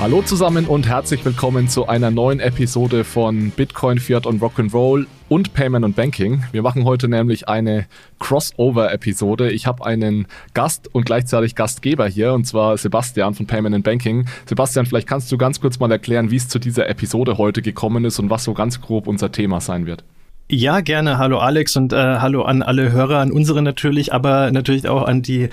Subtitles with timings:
[0.00, 5.54] Hallo zusammen und herzlich willkommen zu einer neuen Episode von Bitcoin, Fiat und Rock'n'Roll und
[5.54, 6.44] Payment und Banking.
[6.52, 7.88] Wir machen heute nämlich eine
[8.20, 9.50] Crossover-Episode.
[9.50, 14.26] Ich habe einen Gast und gleichzeitig Gastgeber hier, und zwar Sebastian von Payment and Banking.
[14.46, 18.04] Sebastian, vielleicht kannst du ganz kurz mal erklären, wie es zu dieser Episode heute gekommen
[18.04, 20.04] ist und was so ganz grob unser Thema sein wird.
[20.50, 21.18] Ja, gerne.
[21.18, 25.20] Hallo Alex und äh, hallo an alle Hörer, an unsere natürlich, aber natürlich auch an
[25.20, 25.50] die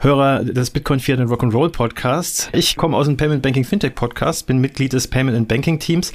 [0.00, 2.50] Hörer des Bitcoin Fiat and Rock'n'Roll Podcasts.
[2.52, 6.12] Ich komme aus dem Payment Banking Fintech Podcast, bin Mitglied des Payment and Banking Teams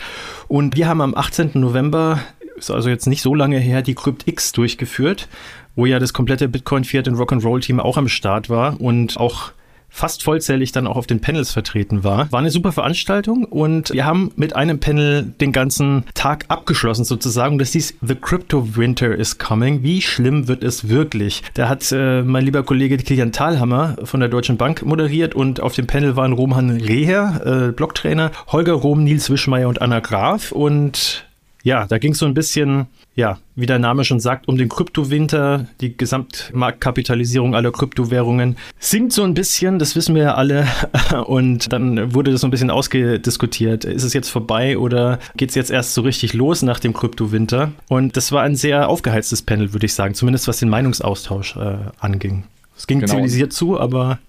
[0.48, 1.54] und wir haben am 18.
[1.56, 2.20] November,
[2.56, 5.28] ist also jetzt nicht so lange her, die CryptX durchgeführt,
[5.76, 9.54] wo ja das komplette Bitcoin Fiat and Rock'n'Roll Team auch am Start war und auch
[9.90, 12.32] fast vollzählig dann auch auf den Panels vertreten war.
[12.32, 17.58] War eine super Veranstaltung und wir haben mit einem Panel den ganzen Tag abgeschlossen sozusagen.
[17.58, 19.84] Das hieß The Crypto Winter is Coming.
[19.84, 21.44] Wie schlimm wird es wirklich?
[21.54, 25.74] Da hat äh, mein lieber Kollege Kilian Thalhammer von der Deutschen Bank moderiert und auf
[25.74, 31.29] dem Panel waren Roman Reher, äh, Blocktrainer, Holger Rom, Nils Wischmeier und Anna Graf und
[31.64, 34.70] ja, da ging es so ein bisschen, ja, wie der Name schon sagt, um den
[34.70, 35.68] Kryptowinter.
[35.82, 40.68] Die Gesamtmarktkapitalisierung aller Kryptowährungen sinkt so ein bisschen, das wissen wir ja alle.
[41.26, 43.84] Und dann wurde das so ein bisschen ausgediskutiert.
[43.84, 47.72] Ist es jetzt vorbei oder geht es jetzt erst so richtig los nach dem Kryptowinter?
[47.90, 51.78] Und das war ein sehr aufgeheiztes Panel, würde ich sagen, zumindest was den Meinungsaustausch äh,
[52.00, 52.46] anging.
[52.78, 53.12] Es ging genau.
[53.12, 54.20] zivilisiert zu, aber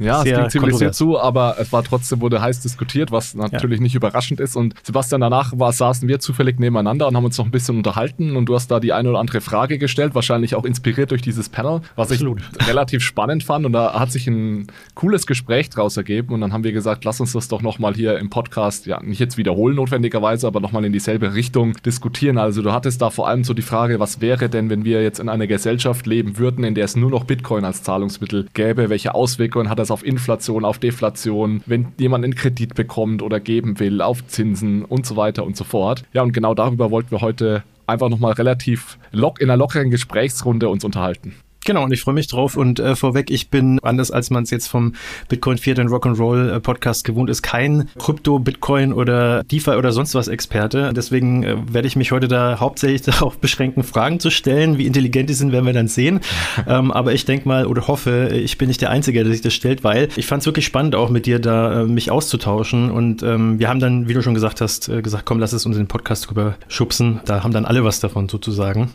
[0.00, 3.82] ja, es ging zivilisiert zu, aber es war trotzdem, wurde heiß diskutiert, was natürlich ja.
[3.82, 4.56] nicht überraschend ist.
[4.56, 8.36] Und Sebastian, danach war, saßen wir zufällig nebeneinander und haben uns noch ein bisschen unterhalten
[8.36, 11.50] und du hast da die eine oder andere Frage gestellt, wahrscheinlich auch inspiriert durch dieses
[11.50, 12.40] Panel, was Absolut.
[12.58, 13.66] ich relativ spannend fand.
[13.66, 17.20] Und da hat sich ein cooles Gespräch draus ergeben und dann haben wir gesagt, lass
[17.20, 20.92] uns das doch nochmal hier im Podcast, ja, nicht jetzt wiederholen notwendigerweise, aber nochmal in
[20.92, 22.38] dieselbe Richtung diskutieren.
[22.38, 25.20] Also du hattest da vor allem so die Frage, was wäre denn, wenn wir jetzt
[25.20, 28.88] in einer Gesellschaft leben würden, in der es nur noch Bitcoin als Zahlungsmittel gäbe?
[28.88, 33.80] Welche Auswirkungen hat das auf Inflation, auf Deflation, wenn jemand einen Kredit bekommt oder geben
[33.80, 36.04] will, auf Zinsen und so weiter und so fort.
[36.12, 40.68] Ja, und genau darüber wollten wir heute einfach nochmal relativ lock in einer lockeren Gesprächsrunde
[40.68, 41.34] uns unterhalten.
[41.70, 42.56] Genau, und ich freue mich drauf.
[42.56, 44.94] Und äh, vorweg, ich bin, anders als man es jetzt vom
[45.28, 50.16] Bitcoin Fiat and Rock'n'Roll äh, Podcast gewohnt ist, kein Krypto, Bitcoin oder DeFi oder sonst
[50.16, 50.92] was Experte.
[50.92, 54.78] Deswegen äh, werde ich mich heute da hauptsächlich darauf beschränken, Fragen zu stellen.
[54.78, 56.18] Wie intelligent die sind, werden wir dann sehen.
[56.66, 59.54] ähm, aber ich denke mal oder hoffe, ich bin nicht der Einzige, der sich das
[59.54, 62.90] stellt, weil ich fand es wirklich spannend, auch mit dir da äh, mich auszutauschen.
[62.90, 65.64] Und ähm, wir haben dann, wie du schon gesagt hast, äh, gesagt, komm, lass es
[65.64, 67.20] uns in den Podcast drüber schubsen.
[67.26, 68.90] Da haben dann alle was davon sozusagen.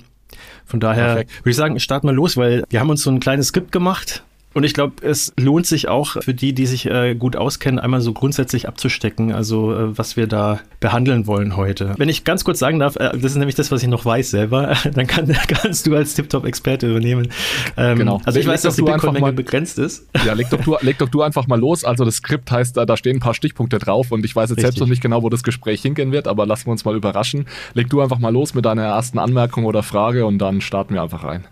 [0.65, 1.39] Von daher Perfekt.
[1.39, 4.23] würde ich sagen, starten wir los, weil wir haben uns so ein kleines Skript gemacht
[4.55, 7.99] und ich glaube, es lohnt sich auch für die, die sich äh, gut auskennen, einmal
[7.99, 11.93] so grundsätzlich abzustecken, also äh, was wir da behandeln wollen heute.
[11.97, 14.31] Wenn ich ganz kurz sagen darf, äh, das ist nämlich das, was ich noch weiß
[14.31, 17.27] selber, dann kann, kannst du als Tip-Top-Experte übernehmen.
[17.75, 18.21] Ähm, genau.
[18.23, 20.07] Also ich leg weiß, dass die Bitcoin-Menge begrenzt ist.
[20.25, 21.83] Ja, leg doch, du, leg doch du einfach mal los.
[21.83, 24.59] Also das Skript heißt, da, da stehen ein paar Stichpunkte drauf und ich weiß jetzt
[24.59, 24.63] Richtig.
[24.63, 27.45] selbst noch nicht genau, wo das Gespräch hingehen wird, aber lassen wir uns mal überraschen.
[27.73, 31.01] Leg du einfach mal los mit deiner ersten Anmerkung oder Frage und dann starten wir
[31.01, 31.45] einfach rein.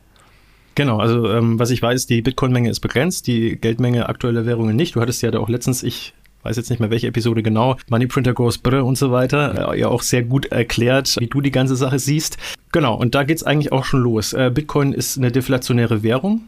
[0.76, 4.96] Genau, also ähm, was ich weiß, die Bitcoin-Menge ist begrenzt, die Geldmenge aktueller Währungen nicht.
[4.96, 6.14] Du hattest ja da auch letztens, ich
[6.44, 9.80] weiß jetzt nicht mehr welche Episode genau, Money Printer Goes Brr und so weiter, äh,
[9.80, 12.38] ja auch sehr gut erklärt, wie du die ganze Sache siehst.
[12.72, 14.34] Genau, und da geht's eigentlich auch schon los.
[14.34, 16.48] Äh, Bitcoin ist eine deflationäre Währung.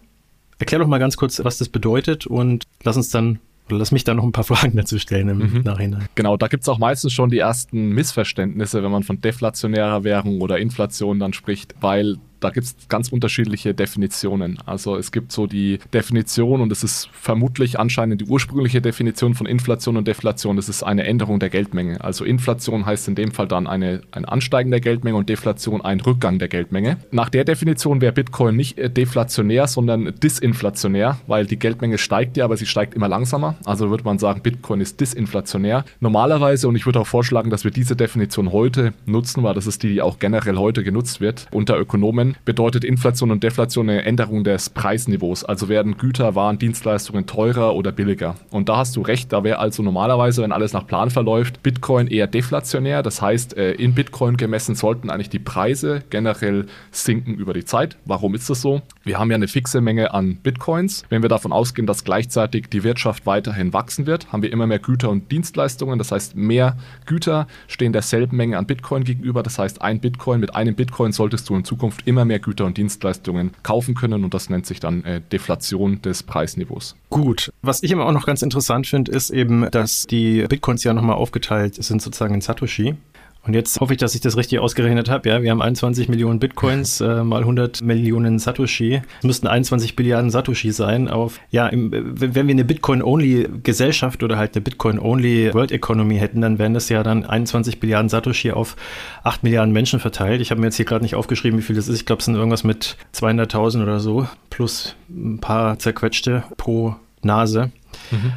[0.60, 4.04] Erklär doch mal ganz kurz, was das bedeutet und lass uns dann oder lass mich
[4.04, 5.62] da noch ein paar Fragen dazu stellen im mhm.
[5.64, 6.08] Nachhinein.
[6.16, 10.42] Genau, da gibt es auch meistens schon die ersten Missverständnisse, wenn man von deflationärer Währung
[10.42, 14.60] oder Inflation dann spricht, weil da gibt es ganz unterschiedliche Definitionen.
[14.66, 19.48] Also es gibt so die Definition und es ist vermutlich anscheinend die ursprüngliche Definition von
[19.48, 20.56] Inflation und Deflation.
[20.56, 22.04] Das ist eine Änderung der Geldmenge.
[22.04, 26.00] Also Inflation heißt in dem Fall dann eine, ein Ansteigen der Geldmenge und Deflation ein
[26.00, 26.98] Rückgang der Geldmenge.
[27.12, 32.46] Nach der Definition wäre Bitcoin nicht äh, deflationär, sondern disinflationär, weil die Geldmenge steigt ja,
[32.46, 33.56] aber sie steigt immer langsamer.
[33.66, 35.84] Also würde man sagen, Bitcoin ist disinflationär.
[36.00, 39.82] Normalerweise, und ich würde auch vorschlagen, dass wir diese Definition heute nutzen, weil das ist
[39.82, 44.44] die, die auch generell heute genutzt wird unter Ökonomen, bedeutet Inflation und Deflation eine Änderung
[44.44, 45.44] des Preisniveaus.
[45.44, 48.36] Also werden Güter, Waren, Dienstleistungen teurer oder billiger.
[48.52, 52.08] Und da hast du recht, da wäre also normalerweise, wenn alles nach Plan verläuft, Bitcoin
[52.08, 53.04] eher deflationär.
[53.04, 57.98] Das heißt, äh, in Bitcoin gemessen sollten eigentlich die Preise generell sinken über die Zeit.
[58.06, 58.82] Warum ist das so?
[59.08, 61.04] Wir haben ja eine fixe Menge an Bitcoins.
[61.10, 64.80] Wenn wir davon ausgehen, dass gleichzeitig die Wirtschaft weiterhin wachsen wird, haben wir immer mehr
[64.80, 66.00] Güter und Dienstleistungen.
[66.00, 66.76] Das heißt, mehr
[67.06, 69.44] Güter stehen derselben Menge an Bitcoin gegenüber.
[69.44, 72.78] Das heißt, ein Bitcoin mit einem Bitcoin solltest du in Zukunft immer mehr Güter und
[72.78, 76.96] Dienstleistungen kaufen können und das nennt sich dann äh, Deflation des Preisniveaus.
[77.12, 77.54] Gut.
[77.62, 81.18] Was ich immer auch noch ganz interessant finde, ist eben, dass die Bitcoins ja nochmal
[81.18, 82.96] aufgeteilt sind sozusagen in Satoshi.
[83.46, 85.30] Und jetzt hoffe ich, dass ich das richtig ausgerechnet habe.
[85.30, 89.02] Ja, wir haben 21 Millionen Bitcoins äh, mal 100 Millionen Satoshi.
[89.20, 91.08] Es müssten 21 Billiarden Satoshi sein.
[91.10, 96.58] Auf ja, im, wenn wir eine Bitcoin-only-Gesellschaft oder halt eine Bitcoin-only World Economy hätten, dann
[96.58, 98.76] wären das ja dann 21 Billiarden Satoshi auf
[99.24, 100.42] 8 Milliarden Menschen verteilt.
[100.42, 102.00] Ich habe mir jetzt hier gerade nicht aufgeschrieben, wie viel das ist.
[102.00, 107.72] Ich glaube, es sind irgendwas mit 200.000 oder so plus ein paar zerquetschte pro Nase.
[108.10, 108.34] Mhm.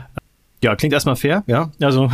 [0.62, 1.70] Ja, klingt erstmal fair, ja.
[1.80, 2.10] Also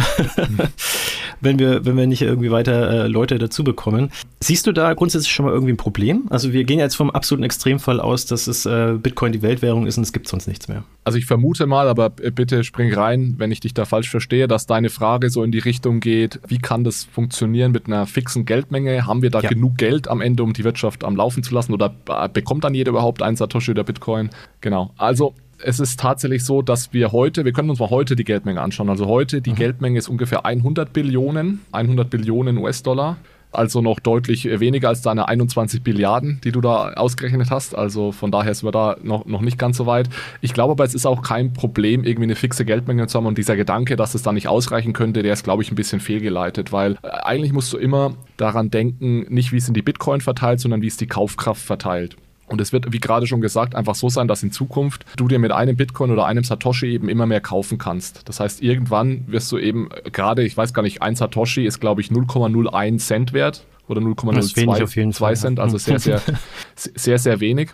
[1.45, 4.11] wenn wir, wenn wir nicht irgendwie weiter äh, Leute dazu bekommen.
[4.41, 6.25] Siehst du da grundsätzlich schon mal irgendwie ein Problem?
[6.31, 9.97] Also wir gehen jetzt vom absoluten Extremfall aus, dass es äh, Bitcoin die Weltwährung ist
[9.97, 10.85] und es gibt sonst nichts mehr.
[11.05, 14.67] Also ich vermute mal, aber bitte spring rein, wenn ich dich da falsch verstehe, dass
[14.67, 19.07] deine Frage so in die Richtung geht, wie kann das funktionieren mit einer fixen Geldmenge?
[19.07, 19.49] Haben wir da ja.
[19.49, 21.73] genug Geld am Ende, um die Wirtschaft am Laufen zu lassen?
[21.73, 24.31] Oder äh, bekommt dann jeder überhaupt ein Satoshi oder Bitcoin?
[24.61, 24.93] Genau.
[24.97, 28.61] Also es ist tatsächlich so, dass wir heute, wir können uns mal heute die Geldmenge
[28.61, 28.89] anschauen.
[28.89, 29.57] Also heute, die mhm.
[29.57, 33.17] Geldmenge ist ungefähr 100 Billionen, 100 Billionen US-Dollar.
[33.55, 37.77] Also noch deutlich weniger als deine 21 Billiarden, die du da ausgerechnet hast.
[37.77, 40.09] Also von daher sind wir da noch, noch nicht ganz so weit.
[40.41, 43.27] Ich glaube aber, es ist auch kein Problem, irgendwie eine fixe Geldmenge zu haben.
[43.27, 46.01] Und dieser Gedanke, dass es da nicht ausreichen könnte, der ist, glaube ich, ein bisschen
[46.01, 46.73] fehlgeleitet.
[46.73, 50.59] Weil äh, eigentlich musst du immer daran denken, nicht wie es in die Bitcoin verteilt,
[50.59, 52.17] sondern wie es die Kaufkraft verteilt.
[52.47, 55.39] Und es wird, wie gerade schon gesagt, einfach so sein, dass in Zukunft du dir
[55.39, 58.29] mit einem Bitcoin oder einem Satoshi eben immer mehr kaufen kannst.
[58.29, 62.01] Das heißt, irgendwann wirst du eben gerade, ich weiß gar nicht, ein Satoshi ist, glaube
[62.01, 66.21] ich, 0,01 Cent wert oder 0,02 Cent, also sehr, sehr,
[66.75, 67.71] sehr, sehr wenig.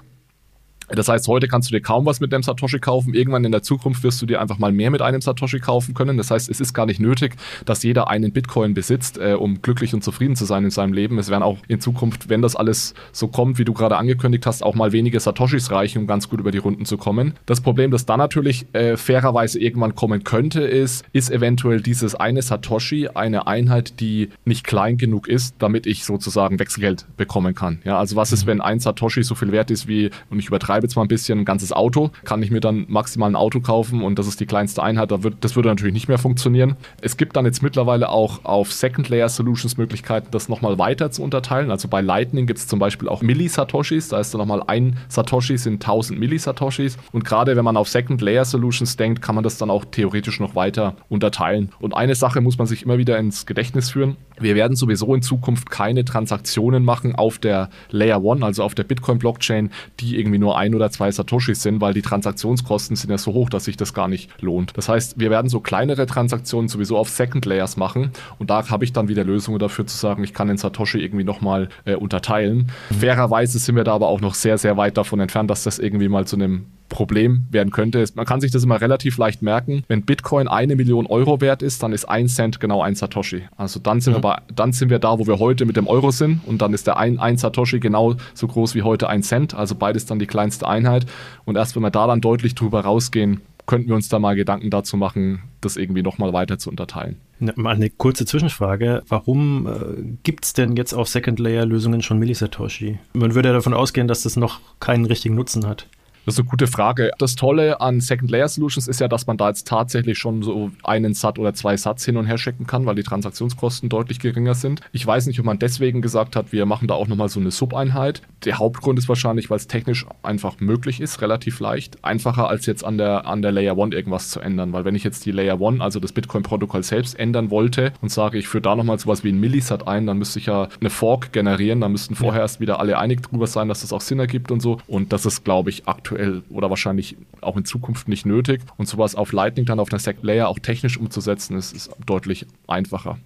[0.94, 3.14] Das heißt, heute kannst du dir kaum was mit einem Satoshi kaufen.
[3.14, 6.16] Irgendwann in der Zukunft wirst du dir einfach mal mehr mit einem Satoshi kaufen können.
[6.16, 9.94] Das heißt, es ist gar nicht nötig, dass jeder einen Bitcoin besitzt, äh, um glücklich
[9.94, 11.19] und zufrieden zu sein in seinem Leben.
[11.19, 14.62] Es werden auch in Zukunft, wenn das alles so kommt, wie du gerade angekündigt hast,
[14.62, 17.34] auch mal wenige Satoshis reichen, um ganz gut über die Runden zu kommen.
[17.46, 22.43] Das Problem, das dann natürlich äh, fairerweise irgendwann kommen könnte, ist, ist eventuell dieses eine
[22.43, 27.81] Satoshi eine Einheit, die nicht klein genug ist, damit ich sozusagen Wechselgeld bekommen kann.
[27.84, 28.50] Ja, also was ist, mhm.
[28.50, 31.09] wenn ein Satoshi so viel wert ist wie, und ich übertreibe übertreibe jetzt mal ein
[31.09, 34.41] bisschen, ein ganzes Auto, kann ich mir dann maximal ein Auto kaufen und das ist
[34.41, 36.77] die kleinste Einheit, da wird, das würde natürlich nicht mehr funktionieren.
[37.00, 41.23] Es gibt dann jetzt mittlerweile auch auf Second Layer Solutions Möglichkeiten, das nochmal weiter zu
[41.23, 41.71] unterteilen.
[41.71, 45.59] Also bei Lightning gibt es zum Beispiel auch Millisatoshis, da ist dann nochmal ein Satoshi
[45.59, 49.59] sind 1000 Millisatoshis und gerade wenn man auf Second Layer Solutions denkt, kann man das
[49.59, 51.71] dann auch theoretisch noch weiter unterteilen.
[51.81, 54.17] Und eine Sache muss man sich immer wieder ins Gedächtnis führen.
[54.38, 58.85] Wir werden sowieso in Zukunft keine Transaktionen machen auf der Layer 1, also auf der
[58.85, 63.32] Bitcoin-Blockchain, die irgendwie nur ein oder zwei Satoshis sind, weil die Transaktionskosten sind ja so
[63.32, 64.76] hoch, dass sich das gar nicht lohnt.
[64.76, 68.84] Das heißt, wir werden so kleinere Transaktionen sowieso auf Second Layers machen und da habe
[68.84, 72.70] ich dann wieder Lösungen dafür zu sagen, ich kann den Satoshi irgendwie nochmal äh, unterteilen.
[72.99, 76.08] Fairerweise sind wir da aber auch noch sehr, sehr weit davon entfernt, dass das irgendwie
[76.08, 78.04] mal zu einem Problem werden könnte.
[78.14, 79.84] Man kann sich das immer relativ leicht merken.
[79.88, 83.44] Wenn Bitcoin eine Million Euro wert ist, dann ist ein Cent genau ein Satoshi.
[83.56, 84.16] Also dann sind, mhm.
[84.19, 86.75] wir, bei, dann sind wir da, wo wir heute mit dem Euro sind und dann
[86.75, 89.54] ist der ein, ein Satoshi genau so groß wie heute ein Cent.
[89.54, 91.06] Also beides dann die kleinste Einheit.
[91.46, 93.40] Und erst wenn wir da dann deutlich drüber rausgehen,
[93.70, 97.16] könnten wir uns da mal Gedanken dazu machen, das irgendwie nochmal weiter zu unterteilen.
[97.38, 99.02] Mal eine kurze Zwischenfrage.
[99.08, 102.98] Warum äh, gibt es denn jetzt auf Second-Layer-Lösungen schon Millisatoshi?
[103.12, 105.86] Man würde ja davon ausgehen, dass das noch keinen richtigen Nutzen hat.
[106.26, 107.12] Das ist eine gute Frage.
[107.19, 110.70] Das Tolle an Second Layer Solutions ist ja, dass man da jetzt tatsächlich schon so
[110.84, 114.55] einen Sat oder zwei Sats hin und her schicken kann, weil die Transaktionskosten deutlich geringer
[114.55, 114.82] sind.
[114.93, 117.50] Ich weiß nicht, ob man deswegen gesagt hat, wir machen da auch nochmal so eine
[117.50, 118.20] Sub-Einheit.
[118.44, 122.05] Der Hauptgrund ist wahrscheinlich, weil es technisch einfach möglich ist, relativ leicht.
[122.05, 125.05] Einfacher als jetzt an der, an der Layer 1 irgendwas zu ändern, weil wenn ich
[125.05, 128.77] jetzt die Layer 1, also das Bitcoin-Protokoll selbst ändern wollte und sage, ich führe da
[128.77, 132.15] nochmal sowas wie ein Millisat ein, dann müsste ich ja eine Fork generieren, dann müssten
[132.15, 134.79] vorher erst wieder alle einig drüber sein, dass das auch Sinn ergibt und so.
[134.86, 138.62] Und das ist, glaube ich, aktuell aktuell oder wahrscheinlich auch in Zukunft nicht nötig.
[138.76, 142.46] Und sowas auf Lightning dann auf einer Second Layer auch technisch umzusetzen, ist, ist deutlich
[142.67, 143.19] einfacher.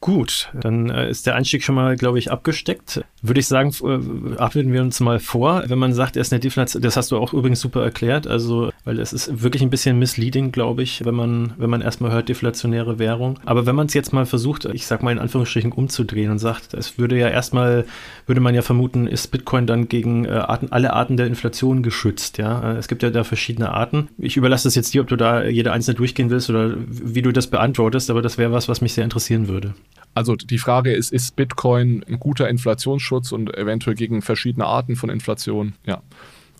[0.00, 3.02] Gut, dann äh, ist der Einstieg schon mal, glaube ich, abgesteckt.
[3.22, 5.64] Würde ich sagen, äh, wir uns mal vor.
[5.66, 8.70] Wenn man sagt, er ist eine Deflation, das hast du auch übrigens super erklärt, also,
[8.84, 12.28] weil es ist wirklich ein bisschen misleading, glaube ich, wenn man, wenn man erstmal hört,
[12.28, 13.40] deflationäre Währung.
[13.46, 16.74] Aber wenn man es jetzt mal versucht, ich sag mal in Anführungsstrichen umzudrehen und sagt,
[16.74, 17.86] es würde ja erstmal,
[18.26, 22.38] würde man ja vermuten, ist Bitcoin dann gegen äh, Arten, alle Arten der Inflation geschützt,
[22.38, 22.74] ja.
[22.74, 24.08] Äh, es gibt ja da verschiedene Arten.
[24.18, 27.32] Ich überlasse das jetzt dir, ob du da jede einzelne durchgehen willst oder wie du
[27.32, 29.74] das beantwortest, aber das wäre was, was mich sehr interessieren würde.
[30.16, 35.10] Also die Frage ist, ist Bitcoin ein guter Inflationsschutz und eventuell gegen verschiedene Arten von
[35.10, 35.74] Inflation?
[35.84, 36.00] Ja,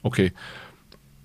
[0.03, 0.33] okay.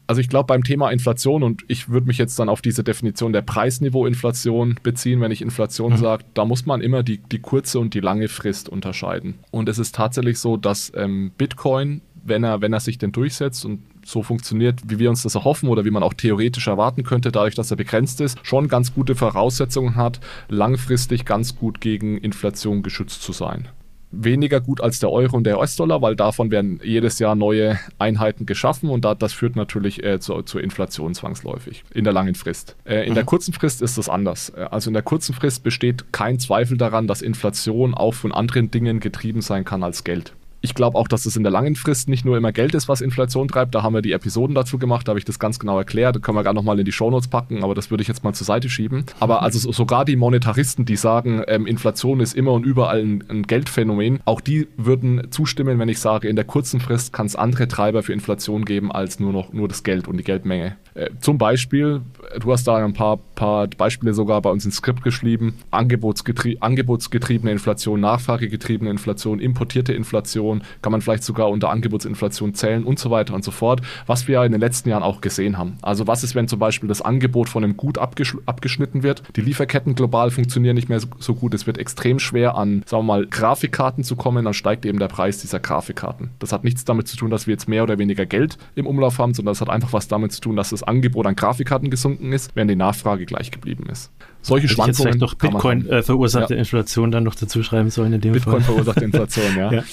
[0.08, 3.34] Also ich glaube beim Thema Inflation und ich würde mich jetzt dann auf diese Definition
[3.34, 5.98] der Preisniveauinflation beziehen, wenn ich Inflation mhm.
[5.98, 9.34] sage, da muss man immer die, die kurze und die lange Frist unterscheiden.
[9.52, 13.66] Und es ist tatsächlich so, dass ähm, Bitcoin, wenn er, wenn er sich denn durchsetzt
[13.66, 17.32] und so funktioniert, wie wir uns das erhoffen oder wie man auch theoretisch erwarten könnte,
[17.32, 22.84] dadurch, dass er begrenzt ist, schon ganz gute Voraussetzungen hat, langfristig ganz gut gegen Inflation
[22.84, 23.70] geschützt zu sein
[24.12, 28.46] weniger gut als der Euro und der US-Dollar, weil davon werden jedes Jahr neue Einheiten
[28.46, 32.76] geschaffen und da, das führt natürlich äh, zu, zur Inflation zwangsläufig in der langen Frist.
[32.84, 33.16] Äh, in mhm.
[33.16, 34.50] der kurzen Frist ist das anders.
[34.50, 38.70] Äh, also in der kurzen Frist besteht kein Zweifel daran, dass Inflation auch von anderen
[38.70, 42.08] Dingen getrieben sein kann als Geld ich glaube auch, dass es in der langen Frist
[42.08, 43.74] nicht nur immer Geld ist, was Inflation treibt.
[43.74, 46.16] Da haben wir die Episoden dazu gemacht, da habe ich das ganz genau erklärt.
[46.16, 48.34] Da können wir gar nochmal in die Shownotes packen, aber das würde ich jetzt mal
[48.34, 49.06] zur Seite schieben.
[49.20, 53.44] Aber also sogar die Monetaristen, die sagen, ähm, Inflation ist immer und überall ein, ein,
[53.44, 57.68] Geldphänomen, auch die würden zustimmen, wenn ich sage, in der kurzen Frist kann es andere
[57.68, 60.78] Treiber für Inflation geben als nur noch nur das Geld und die Geldmenge.
[60.94, 62.02] Äh, zum Beispiel,
[62.40, 67.52] du hast da ein paar, paar Beispiele sogar bei uns ins Skript geschrieben, Angebotsgetrie angebotsgetriebene
[67.52, 73.34] Inflation, nachfragegetriebene Inflation, importierte Inflation, kann man vielleicht sogar unter Angebotsinflation zählen und so weiter
[73.34, 75.78] und so fort, was wir ja in den letzten Jahren auch gesehen haben.
[75.82, 79.42] Also was ist, wenn zum Beispiel das Angebot von einem Gut abgesch abgeschnitten wird, die
[79.42, 83.14] Lieferketten global funktionieren nicht mehr so, so gut, es wird extrem schwer an, sagen wir
[83.14, 86.32] mal, Grafikkarten zu kommen, dann steigt eben der Preis dieser Grafikkarten.
[86.40, 89.20] Das hat nichts damit zu tun, dass wir jetzt mehr oder weniger Geld im Umlauf
[89.20, 92.34] haben, sondern das hat einfach was damit zu tun, dass das Angebot an Grafikkarten gesunken
[92.34, 94.12] ist, während die Nachfrage gleich geblieben ist
[94.42, 94.90] solche Schwankungen.
[94.90, 96.60] Jetzt vielleicht noch Bitcoin äh, verursachte ja.
[96.60, 98.64] Inflation dann noch dazu schreiben sollen in dem Bitcoin Fall.
[98.64, 99.72] verursachte Inflation, ja.
[99.74, 99.84] ja.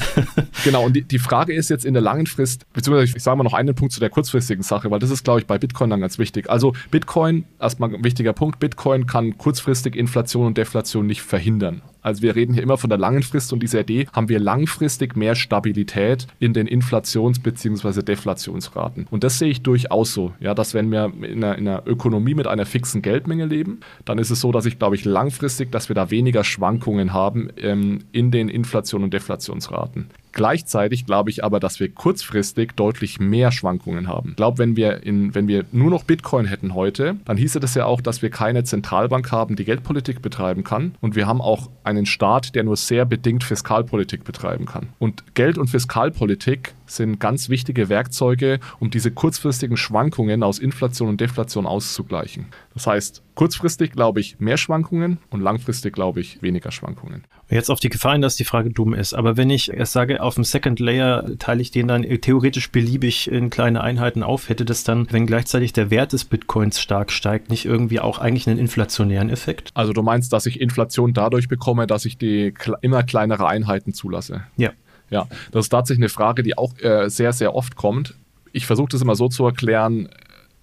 [0.64, 3.44] genau, und die, die Frage ist jetzt in der langen Frist, beziehungsweise ich sage mal
[3.44, 6.00] noch einen Punkt zu der kurzfristigen Sache, weil das ist, glaube ich, bei Bitcoin dann
[6.00, 6.50] ganz wichtig.
[6.50, 11.82] Also Bitcoin, erstmal ein wichtiger Punkt, Bitcoin kann kurzfristig Inflation und Deflation nicht verhindern.
[12.08, 15.14] Also wir reden hier immer von der langen Frist und dieser Idee haben wir langfristig
[15.14, 18.02] mehr Stabilität in den Inflations- bzw.
[18.02, 19.06] Deflationsraten.
[19.10, 22.34] Und das sehe ich durchaus so, ja, dass wenn wir in einer, in einer, Ökonomie
[22.34, 25.88] mit einer fixen Geldmenge leben, dann ist es so, dass ich glaube ich langfristig, dass
[25.90, 30.06] wir da weniger Schwankungen haben ähm, in den Inflation- und Deflationsraten.
[30.38, 34.30] Gleichzeitig glaube ich aber, dass wir kurzfristig deutlich mehr Schwankungen haben.
[34.30, 37.74] Ich glaube, wenn wir, in, wenn wir nur noch Bitcoin hätten heute, dann hieße das
[37.74, 40.94] ja auch, dass wir keine Zentralbank haben, die Geldpolitik betreiben kann.
[41.00, 44.90] Und wir haben auch einen Staat, der nur sehr bedingt Fiskalpolitik betreiben kann.
[45.00, 51.20] Und Geld- und Fiskalpolitik sind ganz wichtige Werkzeuge, um diese kurzfristigen Schwankungen aus Inflation und
[51.20, 52.46] Deflation auszugleichen.
[52.78, 57.24] Das heißt, kurzfristig glaube ich mehr Schwankungen und langfristig glaube ich weniger Schwankungen.
[57.50, 59.14] Jetzt auf die Gefahr hin, dass die Frage dumm ist.
[59.14, 63.28] Aber wenn ich erst sage, auf dem Second Layer teile ich den dann theoretisch beliebig
[63.28, 67.50] in kleine Einheiten auf, hätte das dann, wenn gleichzeitig der Wert des Bitcoins stark steigt,
[67.50, 69.72] nicht irgendwie auch eigentlich einen inflationären Effekt?
[69.74, 74.44] Also du meinst, dass ich Inflation dadurch bekomme, dass ich die immer kleinere Einheiten zulasse?
[74.56, 74.70] Ja.
[75.10, 78.14] Ja, das ist tatsächlich eine Frage, die auch äh, sehr, sehr oft kommt.
[78.52, 80.10] Ich versuche das immer so zu erklären,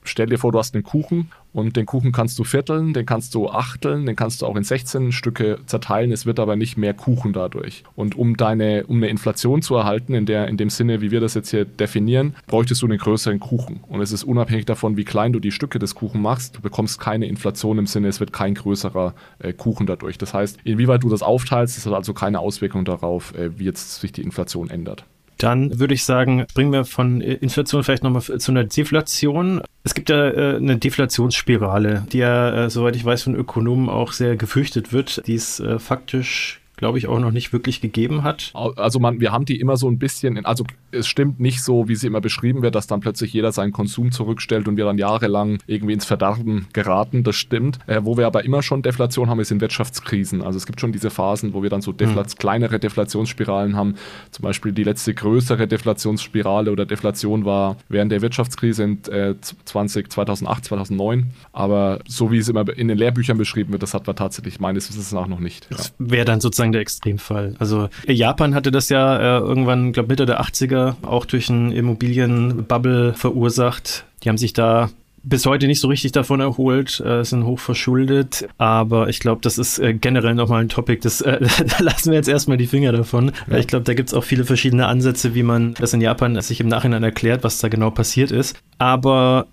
[0.05, 3.33] stell dir vor, du hast einen Kuchen und den Kuchen kannst du vierteln, den kannst
[3.33, 6.12] du achteln, den kannst du auch in 16 Stücke zerteilen.
[6.12, 7.83] Es wird aber nicht mehr Kuchen dadurch.
[7.95, 11.21] Und um deine, um eine Inflation zu erhalten, in der, in dem Sinne, wie wir
[11.21, 13.79] das jetzt hier definieren, bräuchtest du einen größeren Kuchen.
[13.88, 17.00] Und es ist unabhängig davon, wie klein du die Stücke des Kuchen machst, du bekommst
[17.00, 20.17] keine Inflation im Sinne, es wird kein größerer äh, Kuchen dadurch.
[20.17, 24.01] Das heißt, inwieweit du das aufteilst, das hat also keine Auswirkung darauf, äh, wie jetzt
[24.01, 25.05] sich die Inflation ändert.
[25.37, 29.61] Dann würde ich sagen, bringen wir von Inflation vielleicht nochmal zu einer Deflation.
[29.83, 34.11] Es gibt ja äh, eine Deflationsspirale, die ja, äh, soweit ich weiß, von Ökonomen auch
[34.11, 35.25] sehr gefürchtet wird.
[35.27, 38.51] Die ist äh, faktisch glaube ich, auch noch nicht wirklich gegeben hat.
[38.53, 41.88] Also man, wir haben die immer so ein bisschen, in, also es stimmt nicht so,
[41.88, 44.98] wie sie immer beschrieben wird, dass dann plötzlich jeder seinen Konsum zurückstellt und wir dann
[44.98, 47.24] jahrelang irgendwie ins Verderben geraten.
[47.24, 47.79] Das stimmt.
[47.88, 50.41] Äh, wo wir aber immer schon Deflation haben, ist in Wirtschaftskrisen.
[50.41, 52.36] Also es gibt schon diese Phasen, wo wir dann so Deflat mhm.
[52.38, 53.96] kleinere Deflationsspiralen haben.
[54.32, 60.12] Zum Beispiel die letzte größere Deflationsspirale oder Deflation war während der Wirtschaftskrise in äh, 20,
[60.12, 61.32] 2008, 2009.
[61.53, 64.89] Aber so wie es immer in den Lehrbüchern beschrieben wird, das hat man tatsächlich meines
[64.89, 65.67] Wissens nach noch nicht.
[65.70, 67.55] Das wäre dann sozusagen sozusagen der Extremfall.
[67.60, 73.13] Also Japan hatte das ja äh, irgendwann, glaube Mitte der 80er, auch durch einen Immobilienbubble
[73.13, 74.05] verursacht.
[74.24, 74.89] Die haben sich da
[75.24, 79.57] bis heute nicht so richtig davon erholt, äh, sind hoch verschuldet, aber ich glaube, das
[79.57, 82.91] ist äh, generell nochmal ein Topic, das, äh, da lassen wir jetzt erstmal die Finger
[82.91, 83.57] davon, ja.
[83.57, 86.60] ich glaube, da gibt es auch viele verschiedene Ansätze, wie man das in Japan sich
[86.62, 88.55] im Nachhinein erklärt, was da genau passiert ist.
[88.77, 89.48] Aber,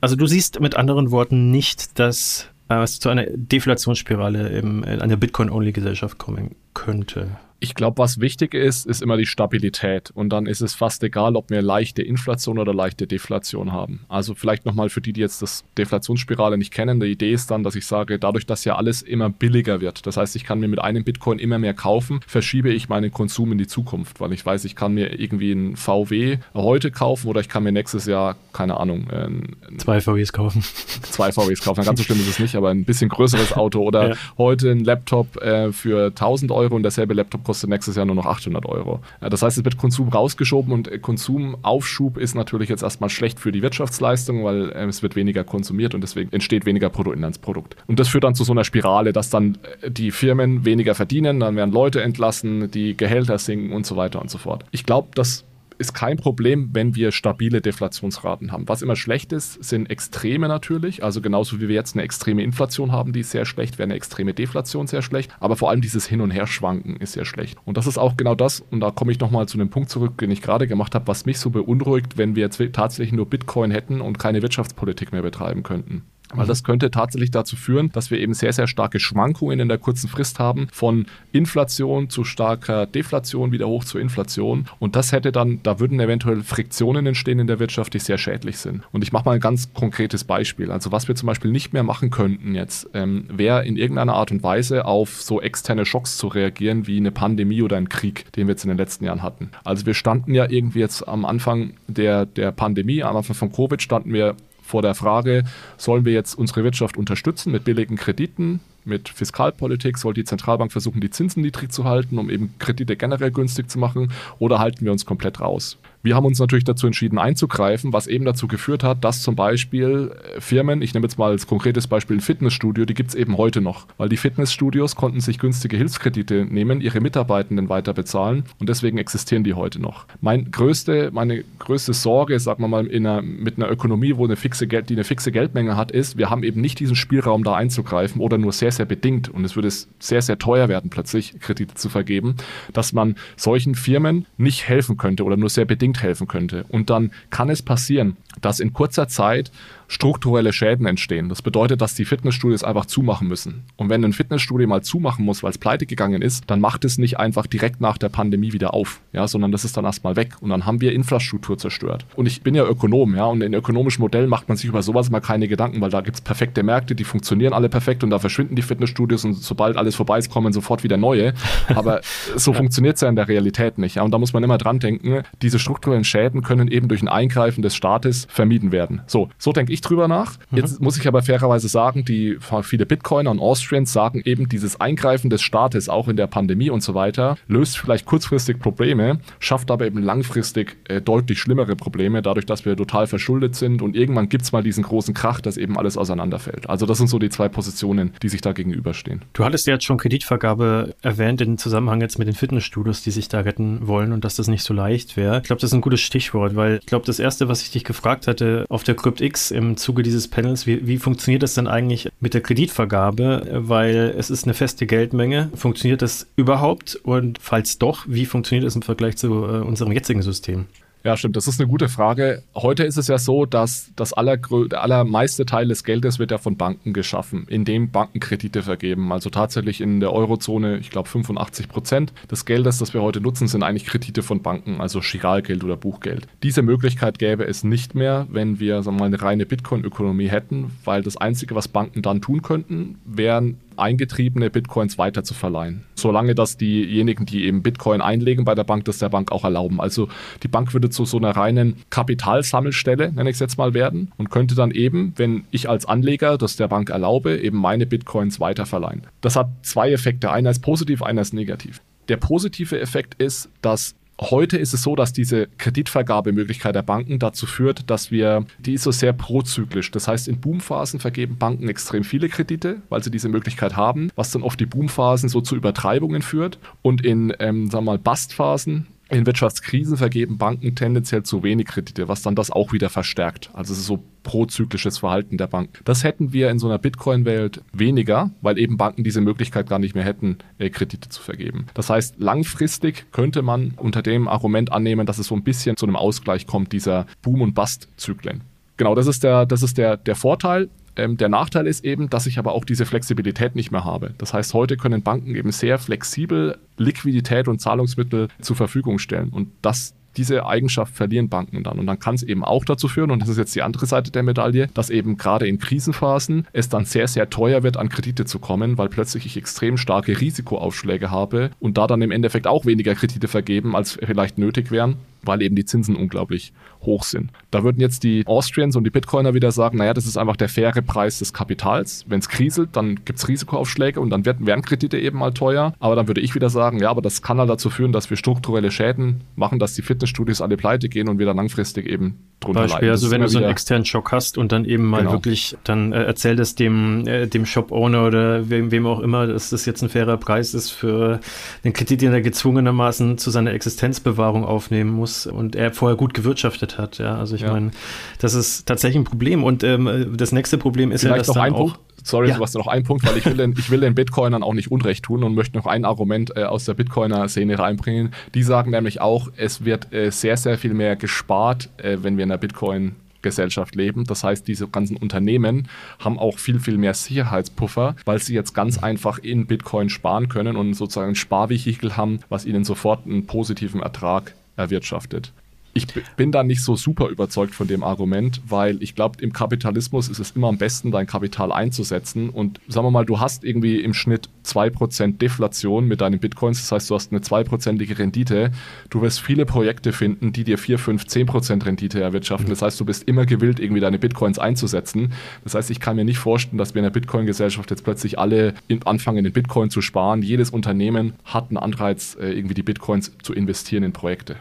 [0.00, 5.16] also du siehst mit anderen Worten nicht, dass äh, es zu einer Deflationsspirale in einer
[5.16, 7.38] Bitcoin-Only-Gesellschaft kommen könnte.
[7.60, 10.12] Ich glaube, was wichtig ist, ist immer die Stabilität.
[10.12, 14.04] Und dann ist es fast egal, ob wir leichte Inflation oder leichte Deflation haben.
[14.08, 17.00] Also vielleicht nochmal für die, die jetzt das Deflationsspirale nicht kennen.
[17.00, 20.16] Die Idee ist dann, dass ich sage, dadurch, dass ja alles immer billiger wird, das
[20.16, 23.58] heißt, ich kann mir mit einem Bitcoin immer mehr kaufen, verschiebe ich meinen Konsum in
[23.58, 27.48] die Zukunft, weil ich weiß, ich kann mir irgendwie ein VW heute kaufen oder ich
[27.48, 30.62] kann mir nächstes Jahr, keine Ahnung, ein, zwei VWs kaufen.
[31.02, 31.84] Zwei VWs kaufen.
[31.84, 34.16] Ganz so schlimm ist es nicht, aber ein bisschen größeres Auto oder ja.
[34.36, 38.14] heute ein Laptop äh, für 1000 Euro Euro und derselbe Laptop kostet nächstes Jahr nur
[38.14, 39.00] noch 800 Euro.
[39.20, 43.62] Das heißt, es wird Konsum rausgeschoben und Konsumaufschub ist natürlich jetzt erstmal schlecht für die
[43.62, 47.76] Wirtschaftsleistung, weil äh, es wird weniger konsumiert und deswegen entsteht weniger Bruttoinlandsprodukt.
[47.86, 51.40] Und das führt dann zu so einer Spirale, dass dann äh, die Firmen weniger verdienen,
[51.40, 54.64] dann werden Leute entlassen, die Gehälter sinken und so weiter und so fort.
[54.70, 55.44] Ich glaube, dass
[55.78, 58.68] ist kein Problem, wenn wir stabile Deflationsraten haben.
[58.68, 61.02] Was immer schlecht ist, sind Extreme natürlich.
[61.02, 63.94] Also genauso wie wir jetzt eine extreme Inflation haben, die ist sehr schlecht, wäre eine
[63.94, 65.30] extreme Deflation sehr schlecht.
[65.40, 67.58] Aber vor allem dieses Hin- und Herschwanken ist sehr schlecht.
[67.64, 70.18] Und das ist auch genau das, und da komme ich nochmal zu dem Punkt zurück,
[70.18, 73.70] den ich gerade gemacht habe, was mich so beunruhigt, wenn wir jetzt tatsächlich nur Bitcoin
[73.70, 76.02] hätten und keine Wirtschaftspolitik mehr betreiben könnten.
[76.34, 79.78] Weil das könnte tatsächlich dazu führen, dass wir eben sehr, sehr starke Schwankungen in der
[79.78, 84.66] kurzen Frist haben, von Inflation zu starker Deflation wieder hoch zur Inflation.
[84.78, 88.58] Und das hätte dann, da würden eventuell Friktionen entstehen in der Wirtschaft, die sehr schädlich
[88.58, 88.82] sind.
[88.92, 90.70] Und ich mache mal ein ganz konkretes Beispiel.
[90.70, 94.30] Also was wir zum Beispiel nicht mehr machen könnten jetzt, ähm, wäre in irgendeiner Art
[94.30, 98.46] und Weise auf so externe Schocks zu reagieren, wie eine Pandemie oder ein Krieg, den
[98.46, 99.50] wir jetzt in den letzten Jahren hatten.
[99.64, 103.80] Also wir standen ja irgendwie jetzt am Anfang der, der Pandemie, am Anfang von Covid
[103.80, 104.36] standen wir
[104.68, 105.44] vor der Frage,
[105.78, 111.00] sollen wir jetzt unsere Wirtschaft unterstützen mit billigen Krediten, mit Fiskalpolitik, soll die Zentralbank versuchen,
[111.00, 114.92] die Zinsen niedrig zu halten, um eben Kredite generell günstig zu machen, oder halten wir
[114.92, 115.78] uns komplett raus?
[116.08, 120.10] Wir haben uns natürlich dazu entschieden einzugreifen, was eben dazu geführt hat, dass zum Beispiel
[120.36, 123.36] äh, Firmen, ich nehme jetzt mal als konkretes Beispiel ein Fitnessstudio, die gibt es eben
[123.36, 128.70] heute noch, weil die Fitnessstudios konnten sich günstige Hilfskredite nehmen, ihre Mitarbeitenden weiter bezahlen und
[128.70, 130.06] deswegen existieren die heute noch.
[130.22, 134.66] Mein größte, meine größte Sorge, sagen wir mal, einer, mit einer Ökonomie, wo eine fixe
[134.66, 138.22] Geld, die eine fixe Geldmenge hat, ist, wir haben eben nicht diesen Spielraum da einzugreifen
[138.22, 141.90] oder nur sehr, sehr bedingt und es würde sehr, sehr teuer werden, plötzlich Kredite zu
[141.90, 142.36] vergeben,
[142.72, 146.64] dass man solchen Firmen nicht helfen könnte oder nur sehr bedingt helfen könnte.
[146.68, 149.50] Und dann kann es passieren, dass in kurzer Zeit
[149.88, 151.28] strukturelle Schäden entstehen.
[151.28, 153.64] Das bedeutet, dass die Fitnessstudios einfach zumachen müssen.
[153.76, 156.98] Und wenn ein Fitnessstudio mal zumachen muss, weil es pleite gegangen ist, dann macht es
[156.98, 160.34] nicht einfach direkt nach der Pandemie wieder auf, ja, sondern das ist dann erstmal weg.
[160.40, 162.06] Und dann haben wir Infrastruktur zerstört.
[162.16, 165.10] Und ich bin ja Ökonom, ja, und in ökonomischen Modellen macht man sich über sowas
[165.10, 168.18] mal keine Gedanken, weil da gibt es perfekte Märkte, die funktionieren alle perfekt und da
[168.18, 171.32] verschwinden die Fitnessstudios und sobald alles vorbei ist, kommen sofort wieder neue.
[171.74, 172.00] Aber
[172.36, 173.96] so funktioniert es ja in der Realität nicht.
[173.96, 174.02] Ja.
[174.02, 177.62] Und da muss man immer dran denken, diese strukturellen Schäden können eben durch ein Eingreifen
[177.62, 179.02] des Staates vermieden werden.
[179.06, 180.36] So, so denke ich ich drüber nach.
[180.50, 180.58] Mhm.
[180.58, 185.30] Jetzt muss ich aber fairerweise sagen, die viele Bitcoiner und Austrians sagen eben, dieses Eingreifen
[185.30, 189.86] des Staates auch in der Pandemie und so weiter löst vielleicht kurzfristig Probleme, schafft aber
[189.86, 194.44] eben langfristig äh, deutlich schlimmere Probleme, dadurch, dass wir total verschuldet sind und irgendwann gibt
[194.44, 196.68] es mal diesen großen Krach, dass eben alles auseinanderfällt.
[196.68, 199.22] Also das sind so die zwei Positionen, die sich da gegenüberstehen.
[199.32, 203.28] Du hattest ja jetzt schon Kreditvergabe erwähnt im Zusammenhang jetzt mit den Fitnessstudios, die sich
[203.28, 205.38] da retten wollen und dass das nicht so leicht wäre.
[205.38, 207.84] Ich glaube, das ist ein gutes Stichwort, weil ich glaube, das erste, was ich dich
[207.84, 212.08] gefragt hatte auf der CryptX im Zuge dieses Panels, wie, wie funktioniert das denn eigentlich
[212.20, 213.48] mit der Kreditvergabe?
[213.52, 215.50] Weil es ist eine feste Geldmenge.
[215.54, 216.96] Funktioniert das überhaupt?
[216.96, 220.66] Und falls doch, wie funktioniert das im Vergleich zu äh, unserem jetzigen System?
[221.04, 221.36] Ja, stimmt.
[221.36, 222.42] Das ist eine gute Frage.
[222.54, 226.92] Heute ist es ja so, dass das allermeiste Teil des Geldes wird ja von Banken
[226.92, 229.12] geschaffen, indem Banken Kredite vergeben.
[229.12, 233.46] Also tatsächlich in der Eurozone, ich glaube 85 Prozent des Geldes, das wir heute nutzen,
[233.46, 236.26] sind eigentlich Kredite von Banken, also Chiralgeld oder Buchgeld.
[236.42, 240.72] Diese Möglichkeit gäbe es nicht mehr, wenn wir sagen wir mal, eine reine Bitcoin-Ökonomie hätten,
[240.84, 245.84] weil das Einzige, was Banken dann tun könnten, wären eingetriebene Bitcoins weiter zu verleihen.
[245.94, 249.80] Solange das diejenigen, die eben Bitcoin einlegen bei der Bank, das der Bank auch erlauben.
[249.80, 250.08] Also
[250.42, 254.30] die Bank würde zu so einer reinen Kapitalsammelstelle, nenne ich es jetzt mal, werden und
[254.30, 258.66] könnte dann eben, wenn ich als Anleger das der Bank erlaube, eben meine Bitcoins weiter
[258.66, 259.02] verleihen.
[259.20, 260.30] Das hat zwei Effekte.
[260.30, 261.80] Einer ist positiv, einer ist negativ.
[262.08, 267.46] Der positive Effekt ist, dass Heute ist es so, dass diese Kreditvergabemöglichkeit der Banken dazu
[267.46, 269.92] führt, dass wir, die ist so sehr prozyklisch.
[269.92, 274.32] Das heißt, in Boomphasen vergeben Banken extrem viele Kredite, weil sie diese Möglichkeit haben, was
[274.32, 276.58] dann oft die Boomphasen so zu Übertreibungen führt.
[276.82, 282.08] Und in, ähm, sagen wir mal, Bastphasen, in Wirtschaftskrisen vergeben Banken tendenziell zu wenig Kredite,
[282.08, 283.50] was dann das auch wieder verstärkt.
[283.54, 285.80] Also es ist so prozyklisches Verhalten der Bank.
[285.84, 289.94] Das hätten wir in so einer Bitcoin-Welt weniger, weil eben Banken diese Möglichkeit gar nicht
[289.94, 291.66] mehr hätten, äh, Kredite zu vergeben.
[291.72, 295.86] Das heißt, langfristig könnte man unter dem Argument annehmen, dass es so ein bisschen zu
[295.86, 298.42] einem Ausgleich kommt dieser Boom- und Bust-Zyklen.
[298.76, 300.68] Genau, das ist der, das ist der, der Vorteil.
[300.98, 304.12] Ähm, der Nachteil ist eben, dass ich aber auch diese Flexibilität nicht mehr habe.
[304.18, 309.30] Das heißt, heute können Banken eben sehr flexibel Liquidität und Zahlungsmittel zur Verfügung stellen.
[309.30, 311.78] Und das diese Eigenschaft verlieren Banken dann.
[311.78, 314.10] Und dann kann es eben auch dazu führen, und das ist jetzt die andere Seite
[314.10, 318.24] der Medaille, dass eben gerade in Krisenphasen es dann sehr, sehr teuer wird, an Kredite
[318.24, 322.66] zu kommen, weil plötzlich ich extrem starke Risikoaufschläge habe und da dann im Endeffekt auch
[322.66, 326.52] weniger Kredite vergeben, als vielleicht nötig wären weil eben die Zinsen unglaublich
[326.82, 327.30] hoch sind.
[327.50, 330.48] Da würden jetzt die Austrians und die Bitcoiner wieder sagen, naja, das ist einfach der
[330.48, 332.04] faire Preis des Kapitals.
[332.08, 335.74] Wenn es kriselt, dann gibt es Risikoaufschläge und dann werden, werden Kredite eben mal teuer.
[335.80, 338.16] Aber dann würde ich wieder sagen, ja, aber das kann halt dazu führen, dass wir
[338.16, 342.62] strukturelle Schäden machen, dass die Fitnessstudios alle pleite gehen und wir dann langfristig eben drunter
[342.62, 342.90] Beispiel, leiden.
[342.90, 345.12] Also wenn du so einen externen Schock hast und dann eben mal genau.
[345.12, 349.50] wirklich, dann äh, erzähl es dem, äh, dem Shop-Owner oder wem, wem auch immer, dass
[349.50, 351.20] das jetzt ein fairer Preis ist für
[351.64, 356.78] den Kredit, den er gezwungenermaßen zu seiner Existenzbewahrung aufnehmen muss und er vorher gut gewirtschaftet
[356.78, 356.98] hat.
[356.98, 357.52] Ja, also ich ja.
[357.52, 357.70] meine,
[358.18, 359.44] das ist tatsächlich ein Problem.
[359.44, 361.78] Und ähm, das nächste Problem ist Vielleicht ja, dass noch dann auch Punkt.
[362.04, 362.34] Sorry, ja.
[362.34, 365.04] Sebastian, noch ein Punkt, weil ich will, den, ich will den Bitcoinern auch nicht Unrecht
[365.04, 368.14] tun und möchte noch ein Argument äh, aus der Bitcoiner-Szene reinbringen.
[368.34, 372.22] Die sagen nämlich auch, es wird äh, sehr, sehr viel mehr gespart, äh, wenn wir
[372.22, 374.04] in der Bitcoin Gesellschaft leben.
[374.04, 375.68] Das heißt, diese ganzen Unternehmen
[375.98, 380.56] haben auch viel, viel mehr Sicherheitspuffer, weil sie jetzt ganz einfach in Bitcoin sparen können
[380.56, 385.32] und sozusagen ein Sparvehikel haben, was ihnen sofort einen positiven Ertrag erwirtschaftet.
[385.74, 390.08] Ich bin da nicht so super überzeugt von dem Argument, weil ich glaube, im Kapitalismus
[390.08, 392.30] ist es immer am besten, dein Kapital einzusetzen.
[392.30, 396.72] Und sagen wir mal, du hast irgendwie im Schnitt 2% Deflation mit deinen Bitcoins, das
[396.72, 398.50] heißt, du hast eine 2%ige Rendite.
[398.90, 402.48] Du wirst viele Projekte finden, die dir 4, 5, 10% Rendite erwirtschaften.
[402.48, 405.12] Das heißt, du bist immer gewillt, irgendwie deine Bitcoins einzusetzen.
[405.44, 408.54] Das heißt, ich kann mir nicht vorstellen, dass wir in der Bitcoin-Gesellschaft jetzt plötzlich alle
[408.84, 410.22] anfangen, in Bitcoin zu sparen.
[410.22, 414.36] Jedes Unternehmen hat einen Anreiz, äh, irgendwie die Bitcoins zu investieren in Projekte.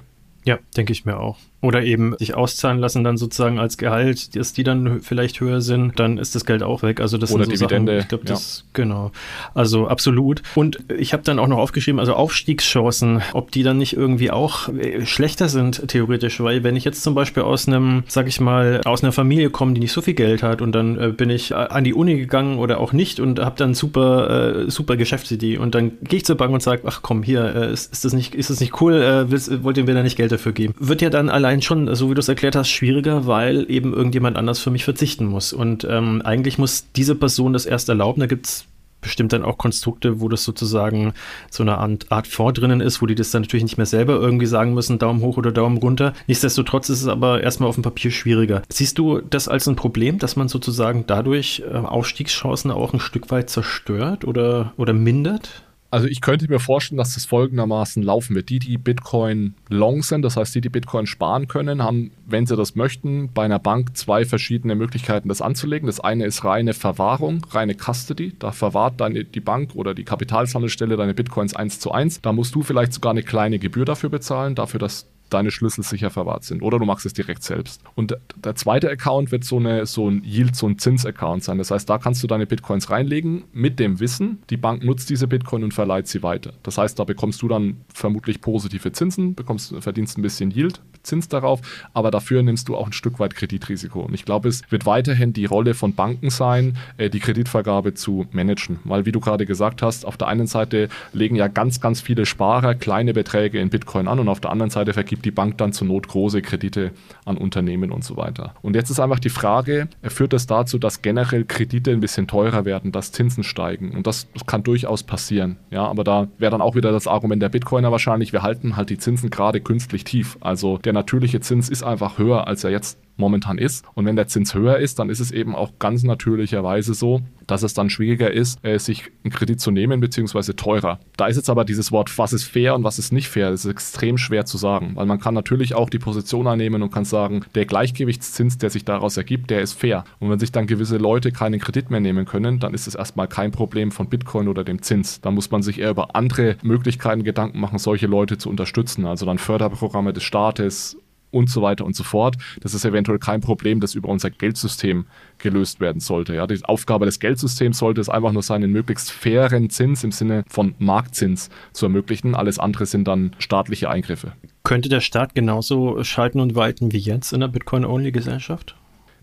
[0.47, 1.37] Ja, denke ich mir auch.
[1.67, 5.99] Oder eben sich auszahlen lassen dann sozusagen als Gehalt, dass die dann vielleicht höher sind,
[5.99, 7.01] dann ist das Geld auch weg.
[7.01, 7.91] Also das Oder sind so Dividende.
[7.91, 8.69] Sachen, ich glaube, das, ja.
[8.71, 9.11] genau.
[9.53, 10.43] Also absolut.
[10.55, 14.69] Und ich habe dann auch noch aufgeschrieben, also Aufstiegschancen, ob die dann nicht irgendwie auch
[14.69, 18.79] äh, schlechter sind, theoretisch, weil wenn ich jetzt zum Beispiel aus einem, sag ich mal,
[18.85, 21.53] aus einer Familie komme, die nicht so viel Geld hat und dann äh, bin ich
[21.53, 25.75] an die Uni gegangen oder auch nicht und habe dann super, äh, super Geschäftsidee und
[25.75, 28.35] dann gehe ich zur Bank und sage, ach komm, hier, äh, ist, ist, das nicht,
[28.35, 30.73] ist das nicht cool, äh, willst, wollt ihr mir da nicht Geld dafür geben?
[30.79, 34.37] Wird ja dann allein schon, so wie du es erklärt hast, schwieriger, weil eben irgendjemand
[34.37, 35.53] anders für mich verzichten muss.
[35.53, 38.19] Und ähm, eigentlich muss diese Person das erst erlauben.
[38.19, 38.65] Da gibt es
[39.01, 41.13] bestimmt dann auch Konstrukte, wo das sozusagen
[41.49, 44.15] so eine Art, Art Fond drinnen ist, wo die das dann natürlich nicht mehr selber
[44.15, 46.13] irgendwie sagen müssen, Daumen hoch oder Daumen runter.
[46.27, 48.63] Nichtsdestotrotz ist es aber erstmal auf dem Papier schwieriger.
[48.69, 53.31] Siehst du das als ein Problem, dass man sozusagen dadurch äh, Aufstiegschancen auch ein Stück
[53.31, 55.63] weit zerstört oder, oder mindert?
[55.89, 58.49] Also ich könnte mir vorstellen, dass das folgendermaßen laufen wird.
[58.49, 62.57] Die, die Bitcoin long sind, das heißt die, die Bitcoin sparen können, haben, wenn sie
[62.57, 65.87] das möchten, bei einer Bank zwei verschiedene Möglichkeiten, das anzulegen.
[65.87, 68.33] Das eine ist reine Verwahrung, reine Custody.
[68.37, 72.21] Da verwahrt deine, die Bank oder die Kapitalsammelstelle deine Bitcoins eins zu eins.
[72.21, 76.09] Da musst du vielleicht sogar eine kleine Gebühr dafür bezahlen, dafür, dass deine Schlüssel sicher
[76.09, 76.61] verwahrt sind.
[76.61, 77.81] Oder du machst es direkt selbst.
[77.95, 81.57] Und der zweite Account wird so, eine, so ein Yield, so ein Zins-Account sein.
[81.57, 85.27] Das heißt, da kannst du deine Bitcoins reinlegen mit dem Wissen, die Bank nutzt diese
[85.27, 86.53] Bitcoin und verleiht sie weiter.
[86.63, 91.29] Das heißt, da bekommst du dann vermutlich positive Zinsen, bekommst, verdienst ein bisschen Yield, Zins
[91.29, 91.61] darauf,
[91.93, 94.01] aber dafür nimmst du auch ein Stück weit Kreditrisiko.
[94.01, 98.27] Und ich glaube, es wird weiterhin die Rolle von Banken sein, äh, die Kreditvergabe zu
[98.31, 98.79] managen.
[98.83, 102.25] Weil, wie du gerade gesagt hast, auf der einen Seite legen ja ganz, ganz viele
[102.25, 105.73] Sparer kleine Beträge in Bitcoin an und auf der anderen Seite vergibt die Bank dann
[105.73, 106.91] zur Not große Kredite
[107.25, 108.53] an Unternehmen und so weiter.
[108.61, 112.65] Und jetzt ist einfach die Frage, führt das dazu, dass generell Kredite ein bisschen teurer
[112.65, 113.91] werden, dass Zinsen steigen?
[113.91, 115.57] Und das, das kann durchaus passieren.
[115.71, 118.89] Ja, aber da wäre dann auch wieder das Argument der Bitcoiner wahrscheinlich, wir halten halt
[118.89, 120.37] die Zinsen gerade künstlich tief.
[120.41, 123.85] Also der natürliche Zins ist einfach höher, als er jetzt momentan ist.
[123.93, 127.63] Und wenn der Zins höher ist, dann ist es eben auch ganz natürlicherweise so, dass
[127.63, 130.99] es dann schwieriger ist, äh, sich einen Kredit zu nehmen, beziehungsweise teurer.
[131.15, 133.65] Da ist jetzt aber dieses Wort, was ist fair und was ist nicht fair, das
[133.65, 137.05] ist extrem schwer zu sagen, weil man kann natürlich auch die Position einnehmen und kann
[137.05, 140.03] sagen, der Gleichgewichtszins, der sich daraus ergibt, der ist fair.
[140.19, 143.27] Und wenn sich dann gewisse Leute keinen Kredit mehr nehmen können, dann ist es erstmal
[143.27, 145.21] kein Problem von Bitcoin oder dem Zins.
[145.21, 149.05] Da muss man sich eher über andere Möglichkeiten Gedanken machen, solche Leute zu unterstützen.
[149.05, 150.97] Also dann Förderprogramme des Staates,
[151.31, 152.37] und so weiter und so fort.
[152.61, 155.05] Das ist eventuell kein Problem, das über unser Geldsystem
[155.37, 156.35] gelöst werden sollte.
[156.35, 160.11] Ja, die Aufgabe des Geldsystems sollte es einfach nur sein, einen möglichst fairen Zins im
[160.11, 162.35] Sinne von Marktzins zu ermöglichen.
[162.35, 164.33] Alles andere sind dann staatliche Eingriffe.
[164.63, 168.75] Könnte der Staat genauso schalten und walten wie jetzt in der Bitcoin-Only-Gesellschaft?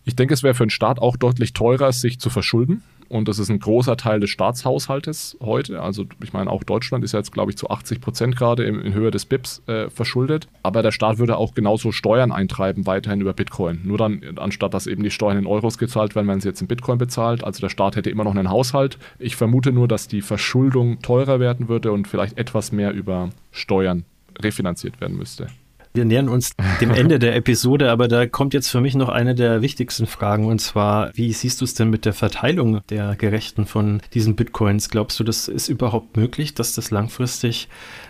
[0.05, 3.39] Ich denke, es wäre für den Staat auch deutlich teurer, sich zu verschulden und das
[3.39, 5.83] ist ein großer Teil des Staatshaushaltes heute.
[5.83, 8.95] Also ich meine, auch Deutschland ist jetzt, glaube ich, zu 80 Prozent gerade in, in,
[8.95, 10.49] Höhe des BIPs äh, verschuldet.
[10.63, 13.81] Aber der Staat würde auch genauso Steuern eintreiben, weiterhin über Bitcoin.
[13.85, 16.69] Nur dann, anstatt dass eben die Steuern in Euros gezahlt werden, wenn sie jetzt in
[16.69, 17.45] Bitcoin bezahlt.
[17.45, 18.99] Also der Staat hätte immer noch einen Haushalt.
[19.19, 24.05] Ich vermute nur, dass die Verschuldung teurer werden würde und vielleicht etwas mehr über Steuern
[24.41, 25.49] refinanziert werden müsste.
[25.97, 29.37] Wir nähern uns dem Ende der Episode, aber da kommt jetzt für mich noch eine
[29.37, 33.65] der wichtigsten Fragen und zwar, wie siehst du es denn mit der Verteilung der Gerechten
[33.65, 34.91] von diesen Bitcoins?
[34.91, 37.69] Glaubst du, das ist überhaupt möglich, dass das langfristig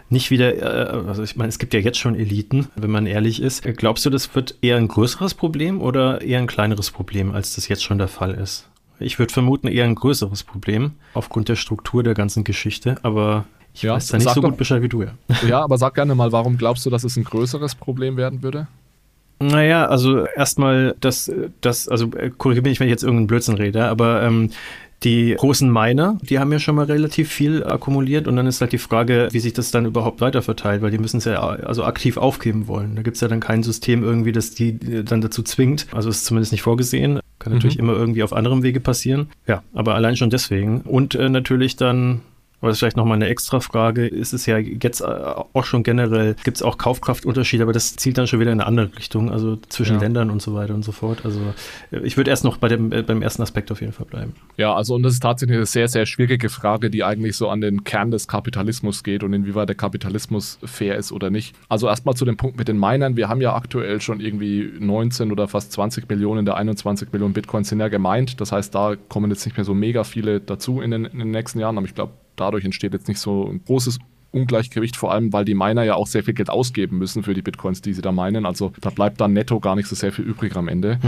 [0.08, 3.42] nicht wieder, äh, also ich meine, es gibt ja jetzt schon Eliten, wenn man ehrlich
[3.42, 3.62] ist.
[3.76, 7.68] Glaubst du, das wird eher ein größeres Problem oder eher ein kleineres Problem, als das
[7.68, 8.66] jetzt schon der Fall ist?
[8.98, 13.44] Ich würde vermuten, eher ein größeres Problem aufgrund der Struktur der ganzen Geschichte, aber
[13.74, 15.10] ich ja, weiß da nicht so gut Bescheid wie du, ja.
[15.48, 18.68] Ja, aber sag gerne mal, warum glaubst du, dass es ein größeres Problem werden würde?
[19.40, 23.84] Naja, also erstmal, das, das, also äh, korrigiere mich, wenn ich jetzt irgendeinen Blödsinn rede,
[23.86, 24.50] aber ähm,
[25.02, 28.72] die großen Miner, die haben ja schon mal relativ viel akkumuliert und dann ist halt
[28.72, 32.16] die Frage, wie sich das dann überhaupt weiterverteilt, weil die müssen es ja also aktiv
[32.16, 32.96] aufgeben wollen.
[32.96, 35.88] Da gibt es ja dann kein System irgendwie, das die dann dazu zwingt.
[35.92, 37.20] Also ist zumindest nicht vorgesehen.
[37.38, 37.84] Kann natürlich mhm.
[37.84, 39.28] immer irgendwie auf anderem Wege passieren.
[39.46, 40.80] Ja, aber allein schon deswegen.
[40.82, 42.22] Und äh, natürlich dann
[42.64, 44.06] aber das ist vielleicht nochmal eine extra Frage.
[44.06, 48.16] Ist es ja jetzt äh, auch schon generell, gibt es auch Kaufkraftunterschiede, aber das zielt
[48.16, 50.00] dann schon wieder in eine andere Richtung, also zwischen ja.
[50.00, 51.26] Ländern und so weiter und so fort.
[51.26, 51.40] Also
[51.90, 54.32] äh, ich würde erst noch bei dem, äh, beim ersten Aspekt auf jeden Fall bleiben.
[54.56, 57.60] Ja, also und das ist tatsächlich eine sehr, sehr schwierige Frage, die eigentlich so an
[57.60, 61.54] den Kern des Kapitalismus geht und inwieweit der Kapitalismus fair ist oder nicht.
[61.68, 63.18] Also erstmal zu dem Punkt mit den Minern.
[63.18, 67.68] Wir haben ja aktuell schon irgendwie 19 oder fast 20 Millionen der 21 Millionen Bitcoins
[67.68, 68.40] sind ja gemeint.
[68.40, 71.30] Das heißt, da kommen jetzt nicht mehr so mega viele dazu in den, in den
[71.30, 73.98] nächsten Jahren, aber ich glaube, dadurch entsteht jetzt nicht so ein großes
[74.34, 77.42] Ungleichgewicht, vor allem weil die Miner ja auch sehr viel Geld ausgeben müssen für die
[77.42, 78.44] Bitcoins, die sie da meinen.
[78.44, 80.98] Also da bleibt dann netto gar nicht so sehr viel übrig am Ende.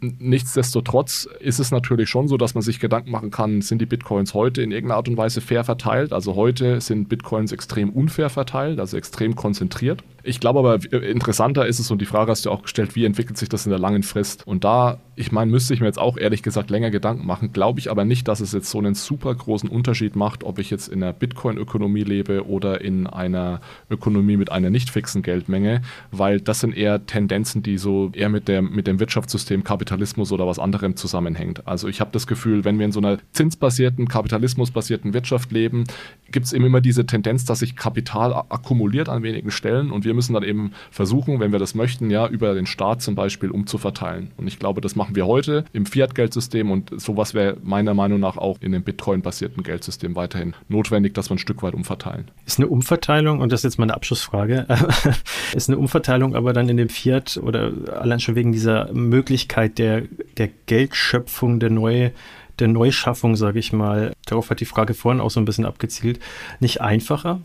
[0.00, 0.16] Mhm.
[0.18, 4.34] Nichtsdestotrotz ist es natürlich schon so, dass man sich Gedanken machen kann, sind die Bitcoins
[4.34, 6.12] heute in irgendeiner Art und Weise fair verteilt?
[6.12, 10.02] Also heute sind Bitcoins extrem unfair verteilt, also extrem konzentriert.
[10.24, 13.36] Ich glaube aber, interessanter ist es, und die Frage hast du auch gestellt, wie entwickelt
[13.36, 14.46] sich das in der langen Frist?
[14.46, 17.80] Und da, ich meine, müsste ich mir jetzt auch ehrlich gesagt länger Gedanken machen, glaube
[17.80, 20.88] ich aber nicht, dass es jetzt so einen super großen Unterschied macht, ob ich jetzt
[20.88, 25.82] in einer Bitcoin-Ökonomie lebe oder in einer Ökonomie mit einer nicht fixen Geldmenge,
[26.12, 30.46] weil das sind eher Tendenzen, die so eher mit, der, mit dem Wirtschaftssystem Kapitalismus oder
[30.46, 31.66] was anderem zusammenhängt.
[31.66, 35.84] Also ich habe das Gefühl, wenn wir in so einer zinsbasierten, kapitalismusbasierten Wirtschaft leben,
[36.30, 40.11] gibt es eben immer diese Tendenz, dass sich Kapital akkumuliert an wenigen Stellen und wir
[40.12, 43.50] wir müssen dann eben versuchen, wenn wir das möchten, ja, über den Staat zum Beispiel
[43.50, 44.30] umzuverteilen.
[44.36, 48.36] Und ich glaube, das machen wir heute im Fiat-Geldsystem und sowas wäre meiner Meinung nach
[48.36, 52.30] auch in dem Bitcoin-basierten Geldsystem weiterhin notwendig, dass wir ein Stück weit umverteilen.
[52.44, 54.66] Ist eine Umverteilung, und das ist jetzt meine Abschlussfrage,
[55.54, 60.02] ist eine Umverteilung aber dann in dem Fiat oder allein schon wegen dieser Möglichkeit der,
[60.36, 62.12] der Geldschöpfung, der neue
[62.58, 66.20] der Neuschaffung, sage ich mal, darauf hat die Frage vorhin auch so ein bisschen abgezielt,
[66.60, 67.40] nicht einfacher,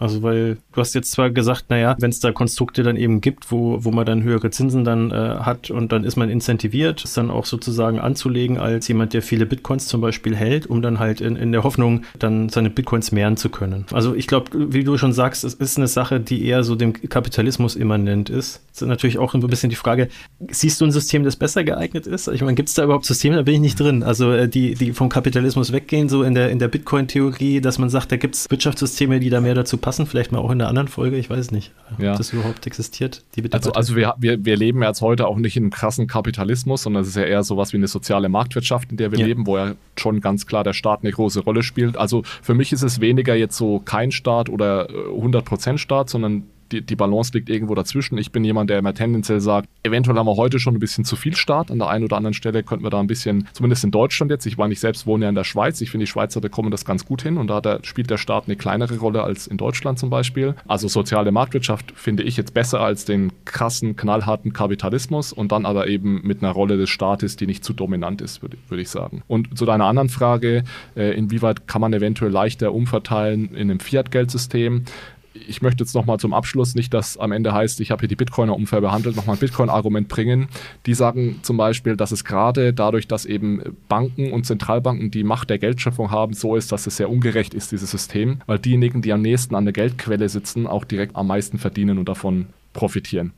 [0.00, 3.52] also weil du hast jetzt zwar gesagt, naja, wenn es da Konstrukte dann eben gibt,
[3.52, 7.12] wo, wo man dann höhere Zinsen dann äh, hat und dann ist man incentiviert, es
[7.12, 11.20] dann auch sozusagen anzulegen als jemand, der viele Bitcoins zum Beispiel hält, um dann halt
[11.20, 13.84] in, in der Hoffnung dann seine Bitcoins mehren zu können.
[13.92, 16.94] Also ich glaube, wie du schon sagst, es ist eine Sache, die eher so dem
[16.94, 18.62] Kapitalismus immanent ist.
[18.72, 20.08] Das ist natürlich auch ein bisschen die Frage,
[20.50, 22.26] siehst du ein System, das besser geeignet ist?
[22.28, 23.36] Ich meine, gibt es da überhaupt Systeme?
[23.36, 24.02] Da bin ich nicht drin.
[24.02, 27.90] Also äh, die, die vom Kapitalismus weggehen, so in der, in der Bitcoin-Theorie, dass man
[27.90, 30.60] sagt, da gibt es Wirtschaftssysteme, die da mehr dazu passen passen, vielleicht mal auch in
[30.60, 32.12] einer anderen Folge, ich weiß nicht, ja.
[32.12, 33.24] ob das überhaupt existiert.
[33.50, 36.84] also also wir, wir, wir leben ja jetzt heute auch nicht in einem krassen Kapitalismus,
[36.84, 39.26] sondern es ist ja eher sowas wie eine soziale Marktwirtschaft, in der wir ja.
[39.26, 41.96] leben, wo ja schon ganz klar der Staat eine große Rolle spielt.
[41.96, 46.44] Also für mich ist es weniger jetzt so kein Staat oder 100% äh, Staat, sondern
[46.72, 48.18] die, die Balance liegt irgendwo dazwischen.
[48.18, 51.16] Ich bin jemand, der immer tendenziell sagt, eventuell haben wir heute schon ein bisschen zu
[51.16, 51.70] viel Staat.
[51.70, 54.46] An der einen oder anderen Stelle könnten wir da ein bisschen, zumindest in Deutschland jetzt,
[54.46, 55.80] ich war nicht selbst, wohne ja in der Schweiz.
[55.80, 58.44] Ich finde, die Schweizer bekommen das ganz gut hin und da der, spielt der Staat
[58.46, 60.54] eine kleinere Rolle als in Deutschland zum Beispiel.
[60.66, 65.88] Also soziale Marktwirtschaft finde ich jetzt besser als den krassen, knallharten Kapitalismus und dann aber
[65.88, 69.22] eben mit einer Rolle des Staates, die nicht zu dominant ist, würde würd ich sagen.
[69.26, 70.64] Und zu deiner anderen Frage,
[70.96, 74.84] äh, inwieweit kann man eventuell leichter umverteilen in einem Fiat-Geldsystem?
[75.32, 78.16] Ich möchte jetzt nochmal zum Abschluss nicht, dass am Ende heißt, ich habe hier die
[78.16, 80.48] Bitcoiner unfair behandelt, nochmal ein Bitcoin-Argument bringen.
[80.86, 85.50] Die sagen zum Beispiel, dass es gerade dadurch, dass eben Banken und Zentralbanken die Macht
[85.50, 89.12] der Geldschöpfung haben, so ist, dass es sehr ungerecht ist, dieses System, weil diejenigen, die
[89.12, 93.32] am nächsten an der Geldquelle sitzen, auch direkt am meisten verdienen und davon profitieren.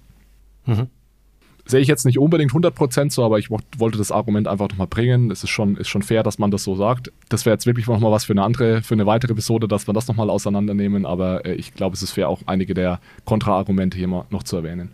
[0.66, 0.88] Mhm
[1.64, 5.30] sehe ich jetzt nicht unbedingt 100% so, aber ich wollte das Argument einfach nochmal bringen.
[5.30, 7.12] Es ist schon, ist schon fair, dass man das so sagt.
[7.28, 9.94] Das wäre jetzt wirklich nochmal was für eine andere, für eine weitere Episode, dass wir
[9.94, 14.08] das nochmal auseinandernehmen, aber äh, ich glaube, es ist fair, auch einige der Kontraargumente hier
[14.08, 14.92] mal noch zu erwähnen.